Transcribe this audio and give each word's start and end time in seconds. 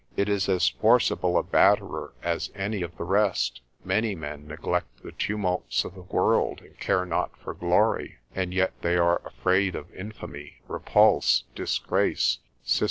It 0.17 0.27
is 0.27 0.49
as 0.49 0.67
forcible 0.67 1.37
a 1.37 1.43
batterer 1.43 2.13
as 2.23 2.49
any 2.55 2.81
of 2.81 2.97
the 2.97 3.03
rest: 3.03 3.61
Many 3.83 4.15
men 4.15 4.47
neglect 4.47 5.03
the 5.03 5.11
tumults 5.11 5.85
of 5.85 5.93
the 5.93 6.01
world, 6.01 6.59
and 6.61 6.75
care 6.79 7.05
not 7.05 7.37
for 7.37 7.53
glory, 7.53 8.17
and 8.33 8.51
yet 8.51 8.73
they 8.81 8.97
are 8.97 9.21
afraid 9.23 9.75
of 9.75 9.93
infamy, 9.93 10.59
repulse, 10.67 11.43
disgrace, 11.53 12.39
(Tul. 12.65 12.79